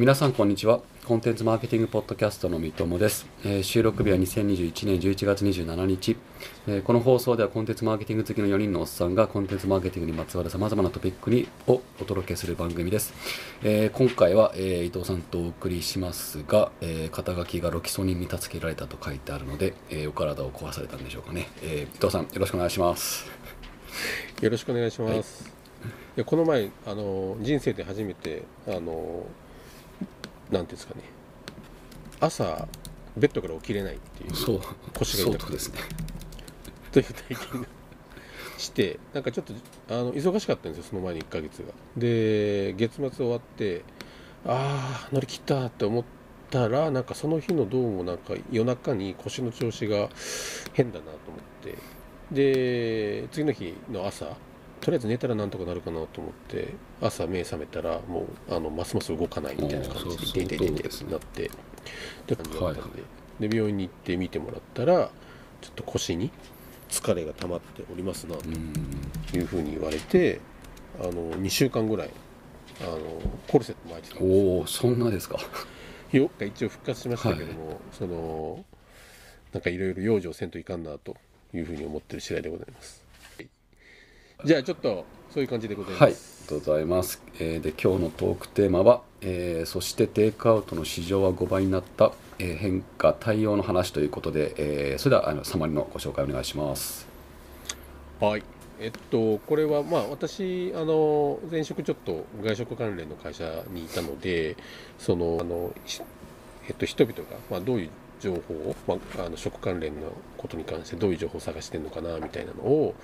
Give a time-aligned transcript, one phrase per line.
[0.00, 0.80] 皆さんこんにちは。
[1.04, 6.16] コンテンツマーケティングポッドキャストの三友です、えー収録日は2021年11月27日、
[6.66, 13.12] えーこの放送ではコンテンツマーケティング好きの4人のおっさんがコンテンツマーケティングにまつわるさまざまなトピックにをお届けする番組です、
[13.62, 23.30] えー今回は、えー伊藤さんとお送りしますが、えー肩書きがロキソニンに助けられたと書いてあるので、えーお体を壊されたんでしょうかね、えー伊藤さんよろしくお願いします。
[24.40, 25.44] よろしくお願いします。
[26.16, 29.26] い、やこの前あの人生で初めてあの
[30.50, 31.02] ていうんですかね。
[32.20, 32.68] 朝
[33.16, 34.60] ベッドから起きれないっていうそう。
[34.94, 35.52] 腰が痛くて。
[35.52, 35.80] ですね。
[36.92, 37.68] という体験が
[38.58, 39.54] してなんかちょっと
[39.88, 41.72] あの忙しかったんですよその前に1ヶ月が。
[41.96, 43.82] で月末終わって
[44.46, 46.04] ああ乗り切ったって思っ
[46.50, 50.08] たらなんかその日のどうもなんか夜中に腰の調子が
[50.72, 51.78] 変だなと思って。
[52.30, 54.36] で次の日の朝
[54.80, 60.82] とりあえず寝たらなんとかなるかなと思って朝目覚めたらもうあのますます動かないみたいな感じで「でででで」そう。
[60.82, 61.50] ですねなってっ
[62.26, 62.36] て。
[62.36, 65.10] 感じだったんで,、はいで病院に行って見てもらったら
[65.62, 66.30] ちょっと腰に
[66.90, 68.72] 疲れが溜まっておりますなうん
[69.30, 70.40] というふうに言われて
[71.00, 72.10] あの2週間ぐらい
[72.82, 72.98] あの
[73.48, 74.26] コルセット巻いてたんですよ。
[74.26, 75.38] おおそんなですか。
[76.12, 78.64] よが一応復活しましたけども、その
[79.52, 81.16] なんかいろいろ養生せんといかんなと
[81.54, 82.99] いうふうに思ってる次第でございます、はい
[84.44, 87.22] じゃあちょっとそういう感じでございます、はい、ありがとうございます。
[87.38, 97.06] えーで今日のトークテーマは、えーそしてテイクアウトの市場は5倍になった、えー変化対応の話ということで、えーそれではあのサマリのご紹介お願いします。
[98.20, 98.42] はい。
[98.78, 104.56] えっと、これは、まあ、私、あの、前職ちょっと外食関連の会社にいたので、
[104.98, 106.02] その、あの、し
[106.66, 112.94] えっと、人々が、まあ、どういう情報を、まあ、あの食関連のことに関してどういう情報を探してるのかな、みたいなのを、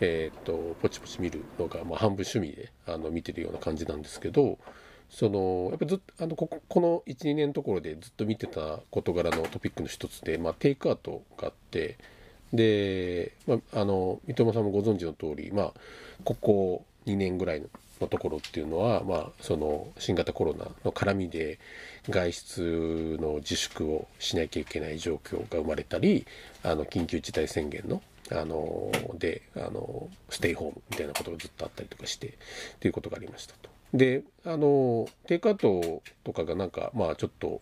[0.00, 4.58] えっと、ポチポチ見るのが、まあ、半分趣味で、あの、見てるような感じなんですけど、
[5.10, 11.98] そのやっぱずっとあのこここの12年のところでずっと見てた事柄のトピックの一つで、まあ、テイクアウトがあって
[12.52, 15.72] で、まあ、あの三笘さんもご存知の通り、まあ、
[16.24, 17.66] ここ2年ぐらいの
[18.00, 21.58] のところっていうのは、まあ、その新型コロナの絡みで
[22.08, 26.26] 外出の自粛をしなきゃいけない状況が生まれたり
[26.62, 28.02] あの緊急事態宣言の
[28.32, 32.30] あのであのステイホームみたいなことがずっとあったりとかしてっ
[32.78, 33.70] ていうことがありましたと。
[33.92, 37.60] であのテイクアウトとかがなんかまあちょっと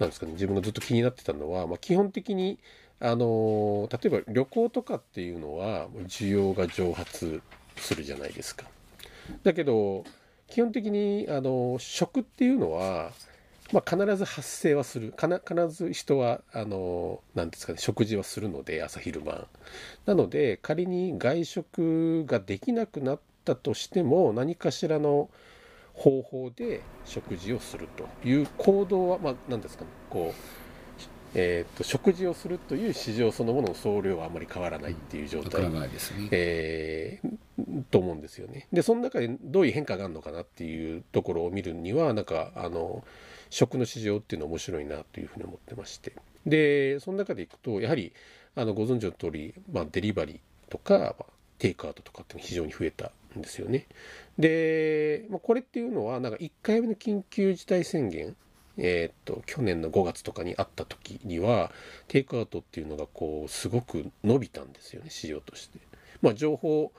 [0.00, 2.58] なんですかね自分がずっと気になってたのは、まあ、基本的に
[2.98, 7.40] あの例えば旅行とかっていうのは需要が蒸発
[7.76, 8.64] するじゃないですか。
[9.42, 10.04] だけど
[10.48, 13.10] 基本的にあの食っていうのは、
[13.72, 15.12] まあ、必ず発生はする。
[15.12, 19.46] かな必ず人はあのなんですかね食事はするので朝昼晩。
[20.04, 25.30] なので仮に外食ができなくなったとしても何かしらの
[25.94, 30.61] 方法で食事をするという行動はまあ何ですかねこう
[31.34, 36.28] えー、と食事をするという市場そのものの総量はあまり変わらないっていう状態わからないですね。
[36.30, 37.38] えー
[37.90, 38.66] と思うんですよね。
[38.72, 43.04] でその中でどういう変化があるのかなっていうところを見るにはなんかあの
[43.50, 46.14] 食の市場っていうのは面白いなというふうに思ってまして
[46.46, 48.12] でその中でいくとやはり
[48.56, 50.38] あのご存知の通り、まあ、デリバリー
[50.70, 51.32] とか、まあ
[51.62, 53.86] テイクアウトとかっていうのが非常に増えたんですよね。
[54.36, 58.34] で、まあ、これっていうのはなんか1回目の緊急事態宣言
[58.78, 61.70] えっと去年の5月とかにあった時には
[62.08, 65.78] テイクアウトっていうのがこうすごく伸びたんですよね市場として。
[66.20, 66.92] まあ、情報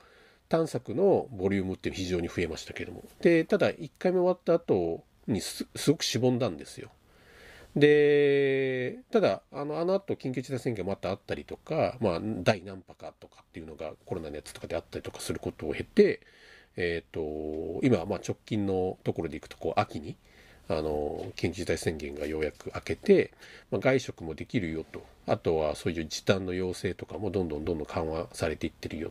[0.48, 6.90] 探索のボリュームっていうのは非常に増えましたけどもでただ1回目終わった後にすすごくしぼんだんですよ。
[7.74, 16.20] でただあのあの後緊急事態宣言またあったりとか、まあ、第何波かとかっていうのがコロナのやつとかであったりとかすることを経て、
[16.76, 20.16] えー、と今まあ直近のところでいくとこう秋に
[20.68, 23.32] あの緊急事態宣言がようやく明けて、
[23.70, 25.04] まあ、外食もできるよと。
[25.26, 29.10] あとはそういう時短の要請とかもどんどんどんどん緩和されていってるよ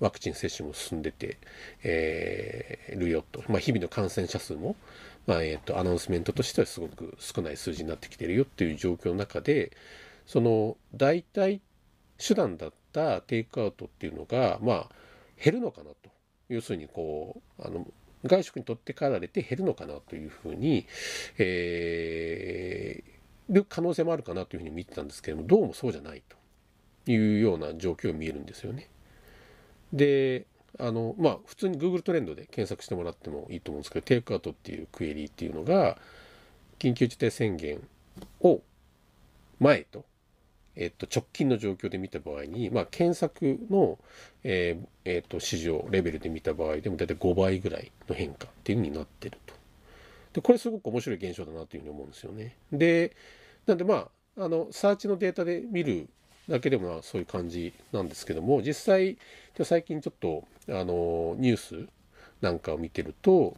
[0.00, 1.38] ワクチン接種も進んでて、
[1.84, 4.74] えーるよと、まあ、日々の感染者数も、
[5.26, 9.70] まあえー、とアナウンスメントとしてはすごく少ない数字になってきてるよっていう状況の中で
[10.26, 11.60] その代替
[12.18, 14.88] 手段だったテイクアウトっていうのがまあ
[15.42, 15.96] 減るのかなと。
[16.48, 17.86] 要するにこうあの
[18.24, 20.86] 外食に取って代わられて減るのかなというふうに、
[21.38, 23.12] えー
[23.52, 28.88] る可能性もあるかなというふうに見てたんですけれどもどうもそうじゃないというような状況が見えるんですよね。
[29.92, 30.46] で
[30.78, 35.98] あのまあ普通に Google トレンドで検索してもらってもいいと思うんですけどテイクアウトっていうクエリっていうのが
[36.78, 37.86] 緊急事態宣言
[38.40, 38.62] を
[39.60, 40.04] 前と
[40.76, 43.98] えっと、直近の状況で見た場合に、まあ、検索の、
[44.44, 49.54] えーえっと市場レベルで見た場合でも大体5倍ぐらいの変化っていうふうになってると。
[50.34, 52.56] でこれすごく面白い現象だなというふうに思うんですよね。
[52.72, 53.14] で
[53.66, 56.08] なんでまああのサーチのデータで見る
[56.48, 59.18] だけでもそういう感じなんですけども実際
[59.62, 61.88] 最近ちょっとあのニュース
[62.40, 63.56] なんかを見てると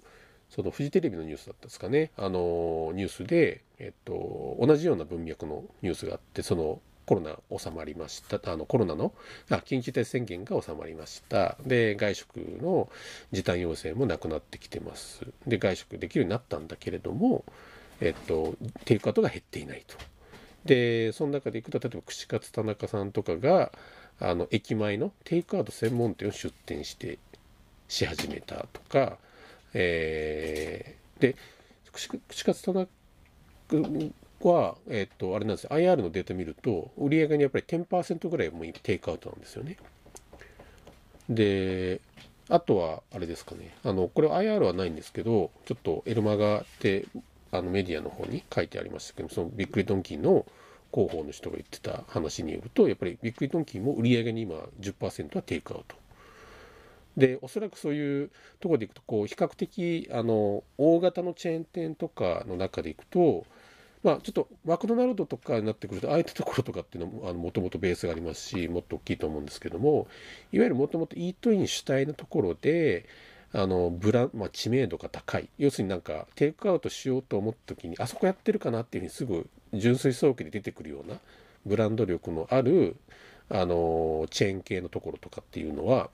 [0.50, 8.41] そのフジテレビのニュースだったんですかねあのニュースで、えっと、同じような文脈のニュースがあってそのコロナ収まりました。
[8.53, 9.12] あのコロナの
[9.51, 11.56] あ緊急事態宣言が収まりました。
[11.67, 12.89] で外食の
[13.33, 15.27] 時短要請もなくなってきてます。
[15.47, 17.45] で外食できるようになったんだけれども、
[18.01, 18.55] えっと、
[18.85, 19.97] テイクアウトが減っていないと。
[20.65, 23.73] でその中でいくと例えば串カツ田中さんとかが
[24.19, 27.19] あの駅前のテイクアウト専門店を出店して
[27.89, 29.19] し始めたとか、
[29.75, 31.37] えー、で
[31.93, 32.89] 串カツ田中
[34.49, 39.76] は、えっ、とあれなんです IR のデータ見ると売り上げにやっぱり10%ぐらいもうテイクアウトなんですよね。
[41.29, 42.00] で
[42.50, 43.75] あとはあれですかね。
[43.82, 47.06] あのこれ IR はないんですけどちょっとエルマガって
[47.52, 50.44] あのメディアの方に書いてありましたけどそのビックリドンキーの
[50.93, 55.96] 広報の人が言ってた話によるとやっぱりビックリドンキーも売り上げに今10%はテイクアウト。
[57.17, 58.31] でおそらくそういう
[58.61, 63.46] ところでいくとこう比較的あの大型のチェーン店とかの中でいくと
[64.05, 70.06] まあちょっとマクドナルドとかになってくるとああいったところとかっていうのももともとベースがありますしもっと大きいと思うんですけども
[70.53, 73.06] いわゆるもともとイートイン主体のところで
[73.56, 75.49] あのブラまあ、知名度が高い。
[75.59, 81.21] 要するになんかテイクアウトしようと思った時にあそこやってるかなっていうふうにすぐ純粋早期で出てくるような
[81.65, 82.97] ブランド力のある
[83.49, 86.11] あのチェーン系のところとかっていうのは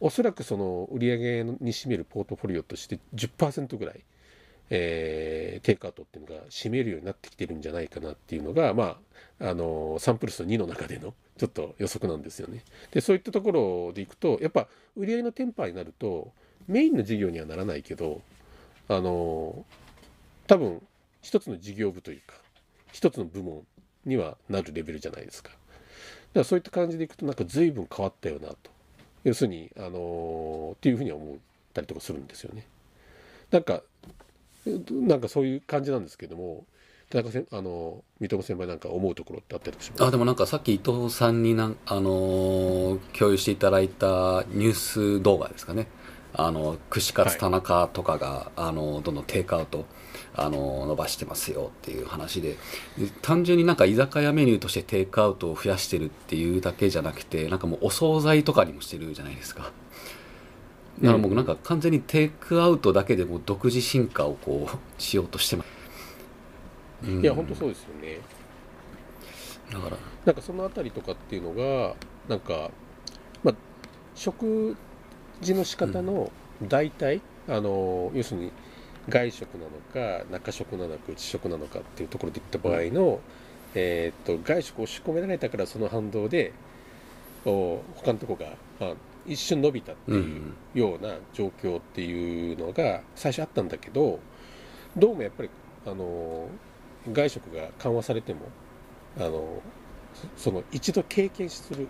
[0.00, 4.00] おそらくその売上に占めるポートフォリオとして10%ぐらい、
[4.74, 8.96] えー、テイクアウトっていうのが占めるようになってきてるんじゃないかなっていうのがま
[9.38, 12.64] ああのサンプル数2の中でのちょっと予測なんですよね。
[12.90, 16.32] でそういったところでいくとやっぱ売り上げのテンパーになると
[16.68, 18.22] メインの事業にはならないけど
[18.88, 19.66] あの
[20.46, 20.82] 多分
[21.20, 22.36] 一つの事業部というか
[22.92, 23.66] 一つの部門
[24.06, 25.50] にはなるレベルじゃないですか。
[25.50, 25.60] だか
[26.34, 28.56] らそういった感じでいくとなんか随分変わったよなと。
[29.24, 31.36] 要するにあのっていうふうに思っ
[31.74, 32.66] たりとかするんですよね。
[33.50, 33.82] なんか
[34.90, 36.64] なんかそういう感じなんですけども
[37.10, 40.04] 田中せあの三笘先輩なんか思うところってあったりします？
[40.04, 45.88] あでもなんかさっき伊藤さんになん、あの共有していただいたニュース動画ですかね。
[46.34, 49.84] あの串カツ田中とかが、はい、あのどんどんテイクアウト
[50.34, 52.56] あの伸ばしてますよっていう話で
[53.20, 59.72] 単純になんか居酒屋メニューとしてテイクアウトを増やしてるっていうだけじゃなくてなんかもうお惣菜とかにもしてるじゃないですか。
[61.00, 65.68] だから僕なんか完全にテイクアウトだけでも独自進化をこうしようとしてます、
[67.04, 68.18] うん、いや本当そうですよね。
[69.72, 69.96] だから。
[70.24, 71.94] なんかその辺りとかっていうのが
[72.28, 72.70] なんか
[73.42, 73.54] まあ
[74.14, 74.76] 食
[75.40, 76.30] 事の仕方の
[76.62, 78.52] 代替、うん、あの要するに
[79.08, 79.70] 外食なの
[80.20, 83.20] か中食なのか内食なのかっていうところでいった場合の、
[83.74, 86.52] えー、っと外食を仕込められたからその反動で
[87.44, 88.46] 他のとこが、
[88.78, 88.94] まあ、
[89.26, 94.20] 一瞬伸びたっていうような状況っていうのが最初あったんだけど
[94.96, 95.50] どうもやっぱり
[95.86, 96.48] あの
[97.10, 98.40] 外食が緩和されても
[99.18, 99.60] あの
[100.36, 101.88] その一度経験する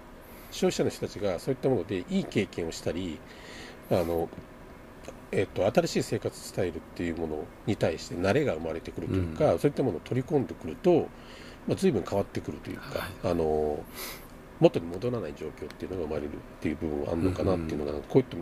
[0.51, 3.19] 消費者の人たちがそういったものでいい経験をしたり
[3.91, 4.29] あの、
[5.33, 11.09] えっと、新しい生活スタイルっていうものに対して慣れが生まれてくるというか、うん、そういったものを取り込んでくると、
[11.67, 13.83] まあ、随分変わってくるというか、はい、あの
[14.63, 18.37] 元に戻らない状況っていうのが生まれるっていう部分はあるのかなっていうのが、うん、こういった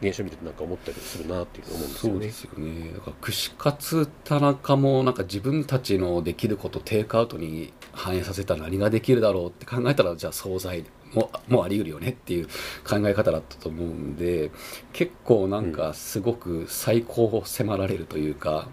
[0.00, 2.18] 現象を見ててなんか思ったりするなっていう思うんですよね。
[2.18, 2.92] そうですよね。
[2.92, 10.84] だから串カツ田中もなんか自分たちのできることテイクアウトに反映させたら何ができるだろうって考えたらじゃあ惣菜
[11.14, 12.48] も もあり得るよねっていう
[12.84, 14.50] 考え方だったと思うんで
[14.92, 18.68] 結構なんかすごく最高を迫られるというか、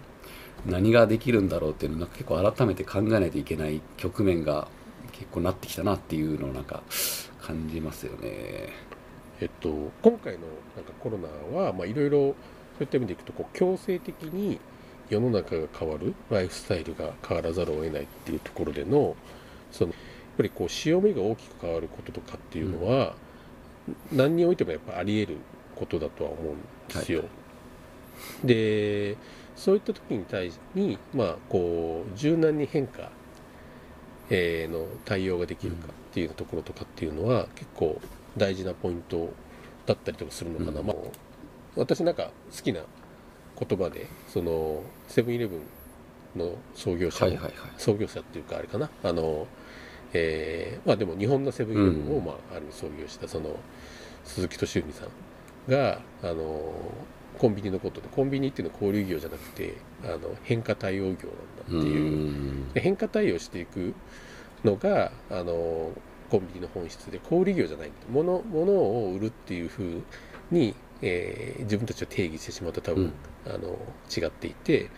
[0.66, 4.68] 何ができるんだろうっていうのを結構改めて考えないといけない局面が
[5.12, 6.82] 結構なってきたなっていうのをなんか
[7.40, 8.70] 感じますよね。
[9.40, 10.40] えっと、今回の
[10.76, 11.28] なんかコロナ
[11.58, 12.34] はいろいろそ
[12.80, 14.60] ういった意味でいくとこう強制的に
[15.10, 19.16] 世の中が変わるライフスタイルが変わらざるを得ないっていうところでの
[19.72, 19.92] その
[20.36, 23.14] ぱりこう潮目が大きく変わることとかっていうのは、
[24.10, 25.38] うん、何においてもやっぱあり得る
[25.76, 26.56] ことだとは思うん
[26.88, 27.20] ですよ。
[27.20, 27.24] は
[28.44, 29.16] い、で
[29.56, 33.10] そういった時に対しに、まあ、こう柔軟に変化、
[34.30, 38.00] えー、の対応ができるかっていうところとかっていうのは、結構
[38.36, 39.32] 大事なポイント
[39.86, 40.96] だったりとかするのかな、うん、まあ、
[41.76, 42.80] 私なんか好きな
[43.58, 48.90] 言葉でそのセブンイレブンの創業者、はいはいはい、創業者っていうかあれかな。
[49.02, 49.46] あの
[50.14, 53.56] えー、まあでも日本のセブンイレブンを、まあ、ある創業したその
[54.24, 55.08] 鈴木敏文さん
[55.70, 56.74] があの
[57.38, 59.74] コンビニのことでコンビニっていうのは小売業じゃなくて
[60.04, 62.72] あの変化対応業なんだっていう。
[62.74, 63.94] で変化対応していく
[64.64, 65.90] のがあの
[66.30, 70.02] コンビニの本質で小売業じゃない物物を売るっていうふう
[70.50, 73.12] に、えー、自分たちを定義してしまうと多分、
[73.46, 73.78] うん、あの
[74.10, 74.88] 違っていて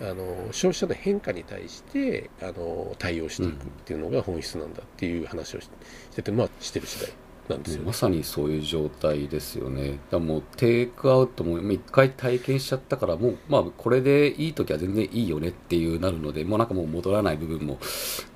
[0.00, 5.68] あの消費者の変化に対してあの対応していくっていうのが本質なんだっていう話をし
[6.14, 7.12] てて、まあ、してる次第
[7.48, 9.98] なんですよ、ね、まさにそういう状態ですよね。
[10.10, 17.78] だもうテイクアウトも一回体験しちゃったからもうまあこれでいい時は全然いいよねっていうなるのでもうなんかもう戻らない部分も、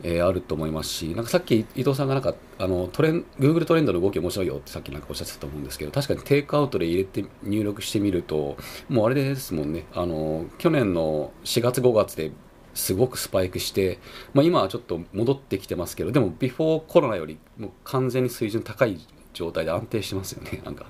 [0.02, 8.56] えー、あると思いますしなんかさっき伊藤さんがなんかあのトレン Google トレンドの動き面白いよってさっきなんかおっしゃってたと思うんですけど確かにテイクアウトで入れて入力してみると
[8.88, 9.84] もうあれですもんね。
[9.94, 12.32] あの去年の4月5月で
[12.74, 13.98] すごくスパイクして、
[14.34, 18.98] まあ、今はちょっと戻ってきてますけどでもビフォーコロナよりもう完全に水準高い
[19.32, 20.86] 状態で安定してますよねなんか。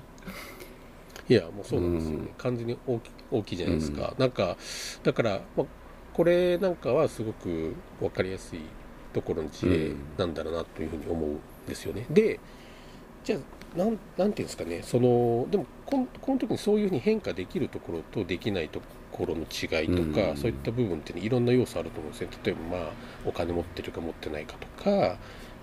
[1.29, 4.57] いやもうそうなんですよね、うん、完全に大き大きいじゃないですか、うん、なんか
[5.03, 5.65] だから、まあ、
[6.13, 8.59] これなんかはすごく分かりやすい
[9.13, 12.41] ところの事例なんだろうなというふうに思うんですよね、で
[13.23, 14.81] じゃあなんなんていうんですかね。
[14.83, 22.29] そのでもこのこの時にそういうふうに変化できるところとできないところの違いとか、うん、そういった部分って、ね、いろんな要素あると思うんですね。
[22.43, 22.89] 例えばまあ
[23.25, 25.17] お金持ってるか持ってないかとか、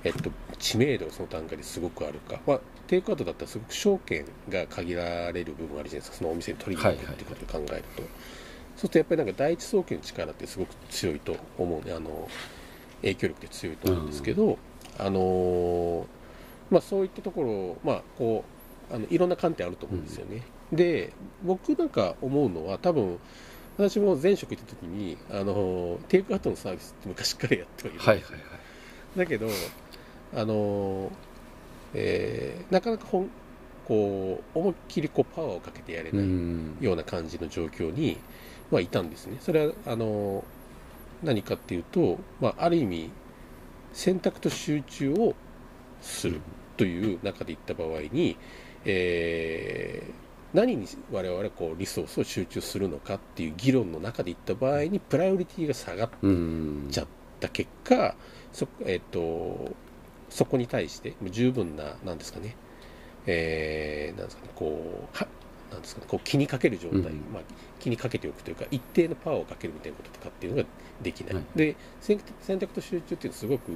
[0.04, 6.16] えっと、知名度がその段階ですごくあるか、まあ、テイクアウトだったらすごく証券が限られる部分あるじゃないですか。
[6.16, 8.09] そのお店に取りに行くっていうことを考えると、そう
[8.78, 12.28] するとやっぱりなんか第一送金の力ってすごく強いと思うねあの
[13.02, 14.57] 影響力って強いと思うんですけど、うん、
[14.99, 16.07] あの
[16.71, 18.45] まあ、そういったところ、まあ、こ
[18.90, 20.37] うあのいろんな観点あると思うんですよね。
[20.37, 20.42] うん、
[20.73, 21.12] で
[21.43, 23.19] 僕なんか思うのは多分
[23.77, 27.95] 私も前職行った時にあのテイクアウトのサービスって昔からやってはいる。
[27.95, 28.39] んですよ、はいはいは
[29.17, 29.49] い、だけど
[30.37, 31.11] あの、
[31.95, 33.31] えー、なかなかほん
[33.91, 38.19] こう思いっきりこうパワーをかけてやれないような感じの状況に、
[38.71, 39.39] まあ、いたんですね。
[39.41, 40.45] それはあの
[41.25, 43.11] 何かっていうと、まあ、ある意味
[43.93, 45.35] 選択と集中を
[46.00, 46.41] する
[46.77, 48.37] という中でいった場合に、
[48.85, 50.12] えー、
[50.52, 56.11] 何に我々こうリソースを集中するのかっていう議論の中でいった場合にプライオリティが下がっ
[56.90, 57.07] ちゃっ
[57.38, 58.14] た結果
[58.52, 59.75] そ,、えーと、
[60.28, 62.57] そこに対して十分な何ですかね、
[63.26, 65.28] えー、なんですかねこうは
[65.71, 67.02] なんですかね、こう気にかける状態、うん、
[67.33, 67.42] まあ、
[67.78, 70.69] 気にかけておくというか一定のパワーをかけるみたいなこととかっていうのが
[71.00, 72.19] できない、はい、で選
[72.59, 73.71] 択と集中っていうのはすごく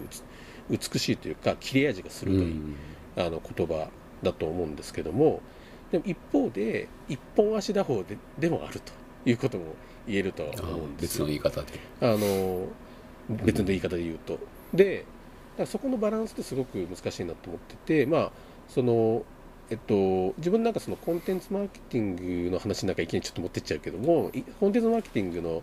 [0.70, 2.76] 美しいというか切れ味が鋭い、うん、
[3.16, 3.90] あの言葉
[4.24, 5.40] だと思うんですけども
[5.94, 8.92] でも一方で一本足打法ででもあると
[9.24, 9.76] いうことも
[10.08, 11.66] 言えるとは思うんです別の言い方で。
[12.00, 12.66] あの
[13.44, 15.06] 別の言い方で言うと、うん、で
[15.66, 18.32] そこのバランスってすごく難しいなと思っててまあ
[18.68, 19.22] その
[19.70, 25.62] えっと、自分なんかそのコンテンツマーケティングの話なんかいきなりちょっと持ってっちゃうけどもコンテンツマーケティングの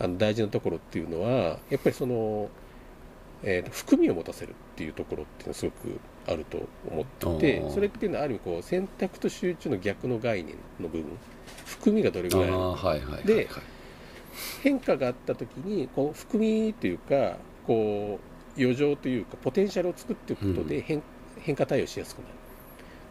[0.00, 2.48] あの大事なところっていうのはやっぱりその
[3.42, 11.18] えー、含みを持たせるっていうところっていうのはすごくあると思っててそれっていうのはある意味こう選択と集中の逆の概念の部分
[11.64, 13.48] 含みがどれぐらいあるのか、はいはい、で
[14.62, 18.20] 変化があった時にこう含みというかこ
[18.56, 21.02] う余剰というかポテンシャルを作っていくことで変うん、
[21.40, 22.34] 変化対応しやすくなる。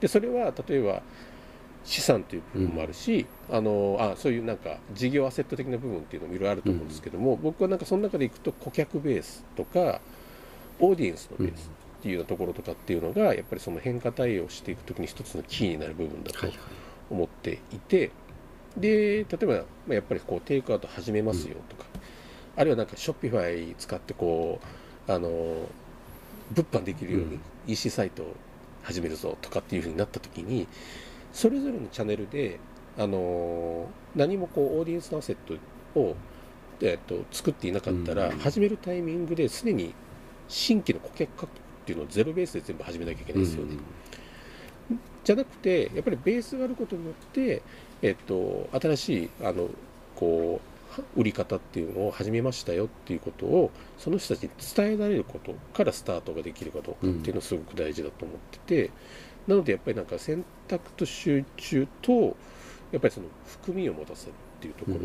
[0.01, 1.01] でそれは例えば
[1.83, 10.01] 資産という部分もあるし、うん、あのあそういうなんか事業アセット的な部分っていうのもいろいろあると思うんですけども、うん、僕はなんかその中でいくと顧客ベースとか
[10.79, 11.69] オーディエンスのベース
[12.07, 16.47] っていうようなところとかっていうのがやっぱりその変化対応していく時に一つのキーになる部分だと
[17.09, 18.11] 思っていて、
[18.77, 21.83] で例えば、まやっぱりこうテイクアウト始めますよとか、
[22.55, 24.61] あるいはなんかショッピファイ使ってこ
[25.07, 25.29] うあの
[26.51, 28.35] 物販できるように EC サイトを
[28.83, 30.67] 始めるぞとかっていうふうになった時に
[31.33, 32.59] それぞれのチャンネルで
[32.97, 35.35] あの何もこうオーディエンスのアセッ
[35.93, 36.15] トを、
[36.81, 39.93] えっと、作っていなかったら、始めるタイミングですでに
[40.47, 43.77] 新規の顧客獲得っていうのをゼロベースで全部始めなきゃいけないですよね。
[44.91, 47.61] うん、じゃなくてやっぱりベースがあることによって、
[48.01, 49.69] えっと、新しいあの
[50.15, 50.59] こ
[51.15, 58.91] う売り方っていうのを始めましたよっていうことをその人たちに伝えられることからスタートができるかどうかっていうのはすごく大事だと思ってて、
[59.47, 62.35] なのでやっぱりなんか選択と集中と
[62.91, 64.97] やっぱりその含みを持たせるっていうところ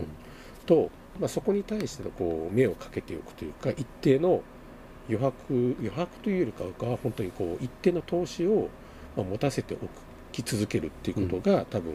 [0.66, 4.42] と、うん、まあ、そこに対してのこう目をかけておくというか一定の
[5.08, 8.68] 余白余白というよりかは本当にこう一定の投資を
[9.16, 9.78] 持たせてお
[10.30, 11.94] き続けるっていうことが、うん、多分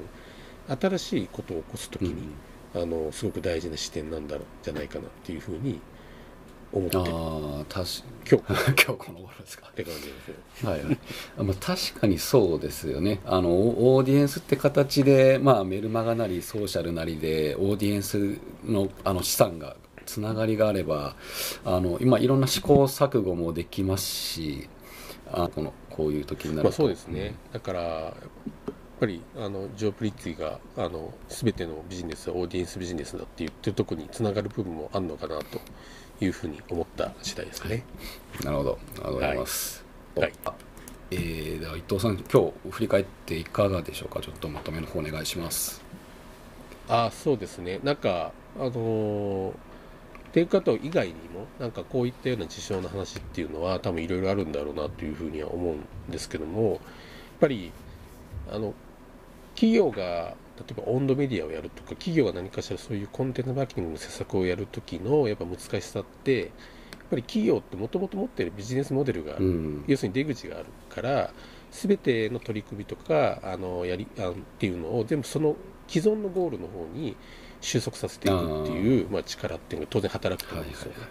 [0.67, 2.29] 新しいことを起こす時に、
[2.75, 5.79] うん、あのすごく大事な視点なんだろうじゃないかなっていうふうに
[6.71, 6.97] 思って。
[6.97, 7.87] ああ確
[8.29, 8.73] 今日。
[8.83, 9.67] 今日この頃ですか。
[9.69, 10.97] って感じですねはいはい、
[11.43, 13.21] まあ、確かにそうですよね。
[13.25, 19.75] あのオーディエンスって形で、まあ、メルマガなりソーシャルなりでオーディエンスのあの資産が
[20.07, 21.15] つながりがあれば
[21.63, 24.67] あの今いろんな試行錯誤もできますし
[25.31, 28.13] あこのこういう時になると、まあ、そうですね、だからやっ
[28.99, 35.59] ぱりあのジョー・プリッツィがあの全てのビジネスはオーディエンスビジネスだって言ってるとこにつながる部分もあるのかなと
[36.19, 37.83] いうふうに思った次第ですね。
[38.43, 38.79] なるほど。
[38.95, 39.85] ありがとうございます、
[40.15, 40.33] はい。
[40.45, 40.53] あ
[41.11, 44.19] えー、では伊藤さん今日振り返っていかがでしょうか？
[44.21, 45.83] ちょっとまとめの方お願いします。
[46.89, 49.53] あそうですね、なんか、あのー
[50.37, 56.79] テイクアウト以外にも、なんかこういったような事象の話っていうのは、多分いろいろあるんだろうなというふうには思うんですけども、やっ
[57.39, 57.71] ぱり、
[58.51, 58.75] あの
[59.55, 66.49] 企業が例えばオンドメディアをやるとか、企業が何かしらそういうコンテンツマーケティングの施策をやるときのやっぱ難しさって、やっ
[67.09, 69.83] ぱり企業ってもともと持っているビジネスモデルがあるうん。
[69.87, 71.31] 要するに出口があるから
[71.71, 75.55] 全ての取り組みとかあのやりあっていうのを全部その
[75.87, 77.15] 既存のゴールの方に
[77.61, 80.99] 収束させていくっていうまあ、力っていうのが当然働くと思うんですよね。
[80.99, 81.09] はい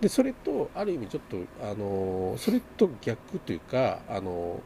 [0.00, 4.60] でそれとある意味ちょっとあのそれと逆というかあの、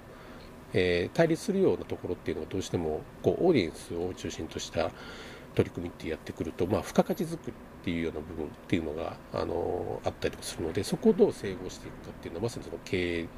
[0.72, 4.90] えー対立するようなところっていうのがどうしてもこうオーディエンスを中心とした
[5.54, 13.28] 取り組みってやってくると、まあ、付加価値作りっていうような部分っていうのがあのあったりもするのでそこをどう整合していくかっていうのはまさにその経営うん。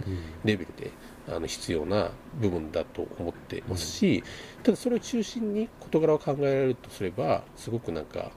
[0.45, 0.91] レベルで
[1.29, 4.23] あの必要な部分だと思ってますし、
[4.63, 8.31] ただそれを中心に事柄を考えられるとすればすごくなんか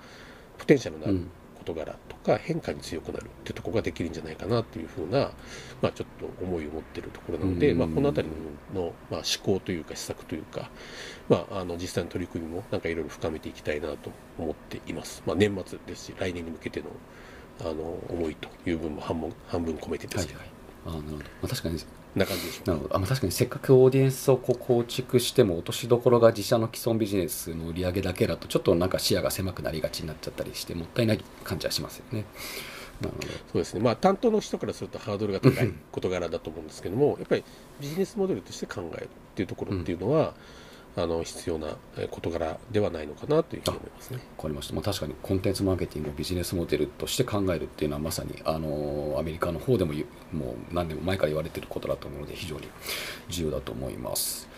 [0.57, 1.31] ポテンシャルのあるうん
[1.69, 5.31] 事柄とか変化に強くなるっていうところができるんじゃないかなというふうな、
[5.81, 8.33] まあ、ちょっと思いを持っているところなので、うんまあ、この辺り
[8.73, 10.69] のの、まあ、思考というか施策というか、
[11.27, 16.87] まあ、あの実際の取り組みもなんかいろいろ深めていきたいなと思っています、まあ、年末ですし来年に向けての
[17.61, 21.79] あの思いという分も半分半分込めてですけど、はいはいあーなるほど、まあ、確かに。
[22.15, 22.95] な感じでしょなるほど。
[22.95, 32.25] あ、まあ、確かにせっかくオーディエンスをこう構築しても落としどころが自社の既存ビジネスの売り上げだけだとちょっとなんか視野が狭くなりがちになっちゃったりしてもったいない感じはしますよね。
[33.01, 33.27] なるほど。
[33.27, 37.43] そうですね、まあ、担当の人からするとハードルが高い事柄だと思うんですけども、やっぱり
[37.79, 40.33] ビジネスモデルとして考えるっていうところっていうのは、
[40.95, 44.17] あの必要なえ事柄ではないのかなというふうに思いますね。
[44.37, 49.93] わかりました、まあ、確かにコンテンツマーケティングをビジネスモデルとして考えるっていうのはまさにあのアメリカの方でも
[50.33, 52.67] もう何年も前から言われていることだと思うので非常に
[53.29, 54.49] 重要だと思います。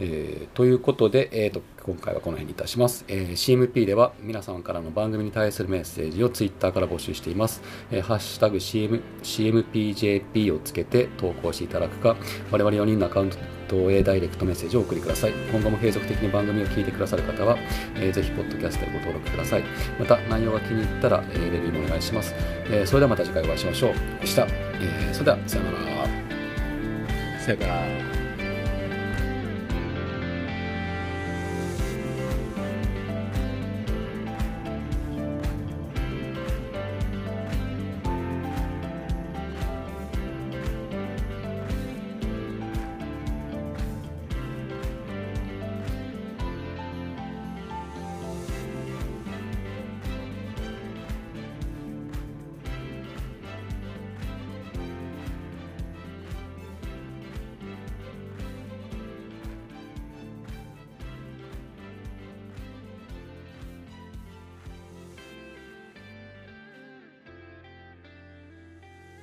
[0.00, 12.16] えーということで、えー、と今回はこの辺にいたします、えー CMP では皆様からの番組に対するメッセージをツイッターから募集しています、えーハッシュタグ CM CMPJP をつけて投稿していただくか
[12.50, 13.36] 我々4人のアカウント
[13.90, 15.32] へダイレクトメッセージをお送りください。
[15.50, 17.56] 今後も継続的に番組を聞いてくださる方は、
[17.96, 19.64] えーぜひポッドキャストでご登録ください。
[19.98, 22.34] また内容が気に入ったら、えーレビューもお願いします、
[22.66, 23.94] えーそれではまた次回お会いしましょう。
[24.20, 25.78] でした、えーそれではさよなら。
[27.40, 28.23] さよなら。